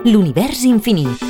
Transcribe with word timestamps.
L'univers 0.00 0.62
infinit. 0.64 1.20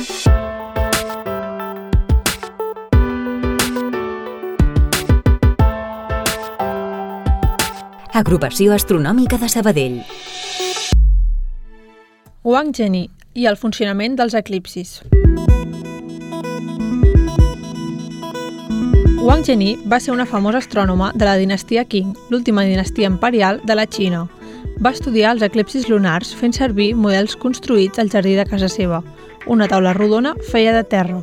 Agrupació 8.15 8.71
Astronòmica 8.71 9.35
de 9.41 9.49
Sabadell. 9.51 9.97
Wang 12.47 12.71
Zheni 12.71 13.09
i 13.35 13.49
el 13.51 13.59
funcionament 13.59 14.15
dels 14.15 14.39
eclipsis. 14.39 15.01
Wang 19.19 19.43
Zheni 19.43 19.75
va 19.83 19.99
ser 19.99 20.15
una 20.15 20.25
famosa 20.25 20.63
astrònoma 20.63 21.11
de 21.11 21.27
la 21.27 21.35
dinastia 21.35 21.83
Qing, 21.83 22.15
l'última 22.29 22.63
dinastia 22.63 23.11
imperial 23.11 23.59
de 23.67 23.75
la 23.75 23.83
Xina. 23.83 24.29
Va 24.81 24.89
estudiar 24.95 25.35
els 25.35 25.43
eclipsis 25.45 25.85
lunars 25.91 26.31
fent 26.33 26.55
servir 26.57 26.95
models 26.97 27.35
construïts 27.37 28.01
al 28.01 28.09
jardí 28.09 28.33
de 28.33 28.47
casa 28.49 28.69
seva. 28.71 29.03
Una 29.45 29.67
taula 29.69 29.93
rodona 29.93 30.31
feia 30.49 30.73
de 30.73 30.81
terra, 30.89 31.19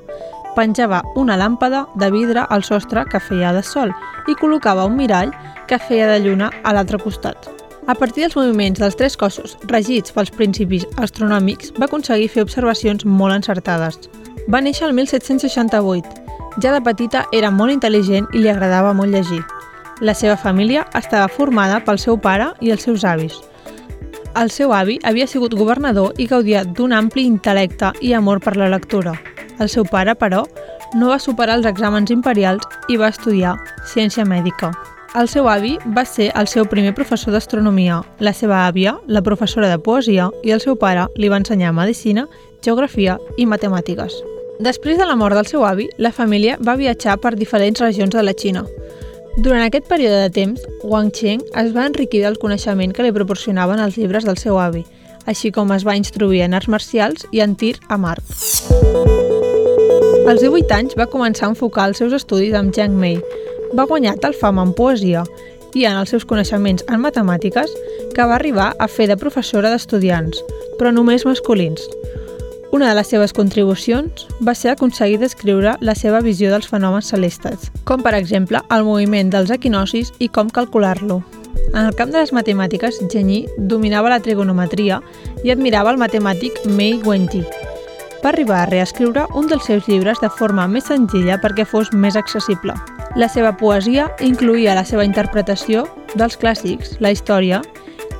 penjava 0.55 1.01
una 1.19 1.37
làmpada 1.39 1.84
de 1.98 2.11
vidre 2.15 2.45
al 2.55 2.62
sostre 2.62 3.03
que 3.11 3.19
feia 3.19 3.51
de 3.55 3.65
sol 3.67 3.91
i 4.31 4.37
col·locava 4.39 4.87
un 4.87 4.95
mirall 4.98 5.34
que 5.67 5.79
feia 5.79 6.07
de 6.12 6.21
lluna 6.23 6.53
a 6.62 6.75
l'altre 6.75 7.03
costat. 7.03 7.51
A 7.89 7.95
partir 7.98 8.23
dels 8.23 8.37
moviments 8.37 8.79
dels 8.79 8.95
tres 9.01 9.17
cossos 9.17 9.57
regits 9.67 10.15
pels 10.15 10.31
principis 10.31 10.87
astronòmics, 11.03 11.75
va 11.81 11.91
aconseguir 11.91 12.31
fer 12.31 12.47
observacions 12.47 13.06
molt 13.06 13.34
encertades. 13.41 13.98
Va 14.47 14.62
néixer 14.62 14.87
el 14.87 14.95
1768. 14.95 16.27
Ja 16.62 16.75
de 16.75 16.83
petita 16.84 17.27
era 17.33 17.51
molt 17.51 17.75
intel·ligent 17.75 18.31
i 18.34 18.43
li 18.43 18.51
agradava 18.55 18.95
molt 18.95 19.15
llegir. 19.15 19.43
La 20.01 20.15
seva 20.15 20.37
família 20.38 20.84
estava 20.95 21.27
formada 21.27 21.80
pel 21.83 21.98
seu 21.98 22.19
pare 22.23 22.52
i 22.62 22.70
els 22.70 22.84
seus 22.87 23.05
avis. 23.05 23.34
El 24.39 24.52
seu 24.55 24.70
avi 24.70 25.01
havia 25.02 25.27
sigut 25.27 25.56
governador 25.59 26.15
i 26.23 26.29
gaudia 26.30 26.62
d'un 26.62 26.93
ampli 26.95 27.25
intel·lecte 27.27 27.91
i 28.06 28.12
amor 28.14 28.39
per 28.39 28.55
la 28.56 28.69
lectura. 28.70 29.17
El 29.58 29.69
seu 29.69 29.83
pare, 29.83 30.14
però, 30.14 30.45
no 30.95 31.08
va 31.11 31.19
superar 31.19 31.56
els 31.58 31.67
exàmens 31.67 32.12
imperials 32.14 32.62
i 32.89 32.97
va 32.97 33.11
estudiar 33.11 33.56
ciència 33.91 34.25
mèdica. 34.25 34.70
El 35.19 35.27
seu 35.27 35.48
avi 35.50 35.75
va 35.97 36.05
ser 36.06 36.28
el 36.39 36.47
seu 36.47 36.69
primer 36.69 36.92
professor 36.95 37.34
d'astronomia, 37.34 38.03
la 38.20 38.33
seva 38.36 38.67
àvia, 38.69 38.95
la 39.08 39.23
professora 39.25 39.70
de 39.73 39.80
poesia, 39.83 40.28
i 40.45 40.53
el 40.55 40.61
seu 40.62 40.77
pare 40.78 41.08
li 41.17 41.33
va 41.33 41.41
ensenyar 41.42 41.73
medicina, 41.75 42.28
geografia 42.62 43.19
i 43.36 43.47
matemàtiques. 43.48 44.14
Després 44.61 44.98
de 44.98 45.06
la 45.06 45.17
mort 45.17 45.34
del 45.34 45.47
seu 45.47 45.64
avi, 45.64 45.89
la 45.98 46.12
família 46.12 46.58
va 46.62 46.77
viatjar 46.77 47.19
per 47.19 47.34
diferents 47.34 47.80
regions 47.80 48.14
de 48.14 48.23
la 48.23 48.36
Xina. 48.36 48.67
Durant 49.39 49.62
aquest 49.62 49.86
període 49.86 50.25
de 50.25 50.31
temps, 50.34 50.62
Wang 50.83 51.12
Cheng 51.14 51.44
es 51.61 51.69
va 51.70 51.84
enriquir 51.86 52.25
del 52.25 52.41
coneixement 52.42 52.91
que 52.91 53.05
li 53.06 53.12
proporcionaven 53.14 53.78
els 53.78 53.95
llibres 53.95 54.25
del 54.27 54.41
seu 54.41 54.56
avi, 54.58 54.83
així 55.30 55.53
com 55.55 55.70
es 55.77 55.84
va 55.86 55.95
instruir 55.95 56.41
en 56.42 56.56
arts 56.58 56.67
marcials 56.67 57.22
i 57.30 57.45
en 57.45 57.55
tir 57.55 57.77
a 57.86 58.00
Mart. 58.03 58.27
Als 60.27 60.42
18 60.42 60.75
anys 60.75 60.98
va 60.98 61.06
començar 61.12 61.47
a 61.47 61.53
enfocar 61.53 61.86
els 61.86 62.03
seus 62.03 62.17
estudis 62.19 62.56
amb 62.58 62.75
Jiang 62.75 62.98
Mei. 62.98 63.20
Va 63.78 63.86
guanyar 63.86 64.17
tal 64.19 64.34
fama 64.34 64.67
en 64.67 64.75
poesia 64.75 65.22
i 65.78 65.86
en 65.86 65.95
els 66.00 66.11
seus 66.11 66.27
coneixements 66.27 66.83
en 66.89 66.98
matemàtiques 67.06 67.78
que 68.17 68.27
va 68.27 68.41
arribar 68.41 68.73
a 68.75 68.91
fer 68.91 69.06
de 69.06 69.20
professora 69.23 69.70
d'estudiants, 69.70 70.42
però 70.83 70.91
només 70.91 71.28
masculins. 71.30 71.86
Una 72.70 72.91
de 72.91 72.94
les 72.98 73.08
seves 73.08 73.33
contribucions 73.33 74.27
va 74.44 74.52
ser 74.55 74.69
aconseguir 74.74 75.16
descriure 75.22 75.72
la 75.80 75.94
seva 75.97 76.19
visió 76.20 76.50
dels 76.52 76.69
fenòmens 76.69 77.08
celestes, 77.08 77.70
com 77.88 78.02
per 78.05 78.12
exemple 78.19 78.61
el 78.77 78.84
moviment 78.84 79.30
dels 79.33 79.48
equinocis 79.55 80.11
i 80.20 80.28
com 80.28 80.50
calcular-lo. 80.52 81.22
En 81.72 81.80
el 81.86 81.96
camp 81.96 82.12
de 82.12 82.20
les 82.20 82.34
matemàtiques, 82.36 83.00
Genyi 83.08 83.46
dominava 83.72 84.12
la 84.12 84.20
trigonometria 84.20 85.00
i 85.44 85.55
admirava 85.55 85.94
el 85.94 86.00
matemàtic 86.02 86.61
Mei 86.69 87.00
Wenji. 87.08 87.41
Va 88.20 88.34
arribar 88.34 88.61
a 88.61 88.69
reescriure 88.69 89.24
un 89.34 89.48
dels 89.48 89.64
seus 89.64 89.89
llibres 89.89 90.20
de 90.20 90.28
forma 90.28 90.69
més 90.69 90.91
senzilla 90.92 91.41
perquè 91.41 91.64
fos 91.64 91.89
més 91.92 92.20
accessible. 92.20 92.77
La 93.17 93.30
seva 93.33 93.55
poesia 93.57 94.11
incluïa 94.20 94.77
la 94.77 94.84
seva 94.84 95.08
interpretació 95.08 95.86
dels 96.14 96.36
clàssics, 96.36 96.98
la 97.01 97.17
història 97.17 97.62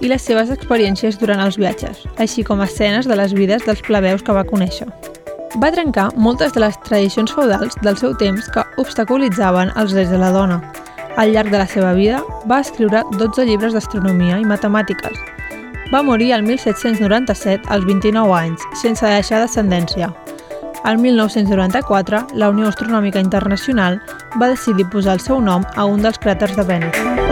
i 0.01 0.09
les 0.11 0.23
seves 0.23 0.51
experiències 0.55 1.19
durant 1.19 1.41
els 1.43 1.59
viatges, 1.59 2.05
així 2.19 2.45
com 2.47 2.63
escenes 2.63 3.09
de 3.09 3.17
les 3.19 3.35
vides 3.35 3.65
dels 3.67 3.83
plebeus 3.83 4.23
que 4.23 4.37
va 4.37 4.47
conèixer. 4.47 4.87
Va 5.57 5.73
trencar 5.73 6.11
moltes 6.15 6.53
de 6.53 6.61
les 6.61 6.77
tradicions 6.85 7.33
feudals 7.33 7.75
del 7.83 7.97
seu 7.97 8.15
temps 8.21 8.51
que 8.53 8.65
obstaculitzaven 8.79 9.73
els 9.81 9.95
drets 9.97 10.13
de 10.13 10.21
la 10.21 10.31
dona. 10.35 10.61
Al 11.19 11.33
llarg 11.35 11.51
de 11.51 11.59
la 11.59 11.67
seva 11.67 11.95
vida 11.97 12.21
va 12.47 12.61
escriure 12.63 13.03
12 13.17 13.47
llibres 13.49 13.75
d'astronomia 13.75 14.39
i 14.39 14.47
matemàtiques. 14.47 15.17
Va 15.93 16.03
morir 16.05 16.35
el 16.37 16.45
1797 16.45 17.65
als 17.73 17.87
29 17.89 18.35
anys, 18.37 18.67
sense 18.83 19.07
deixar 19.09 19.41
descendència. 19.41 20.13
El 20.85 20.99
1994, 20.99 22.27
la 22.35 22.51
Unió 22.53 22.69
Astronòmica 22.69 23.25
Internacional 23.25 23.99
va 24.41 24.53
decidir 24.53 24.87
posar 24.93 25.17
el 25.19 25.25
seu 25.25 25.41
nom 25.41 25.67
a 25.75 25.89
un 25.89 26.05
dels 26.05 26.21
cràters 26.23 26.55
de 26.61 26.69
Venus. 26.69 27.28